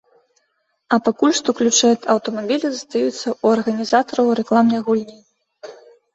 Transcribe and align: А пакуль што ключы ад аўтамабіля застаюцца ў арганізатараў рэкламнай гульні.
А 0.95 0.97
пакуль 1.07 1.35
што 1.39 1.49
ключы 1.59 1.87
ад 1.97 2.07
аўтамабіля 2.13 2.67
застаюцца 2.73 3.15
ў 3.17 3.45
арганізатараў 3.59 4.35
рэкламнай 4.43 4.85
гульні. 4.91 5.19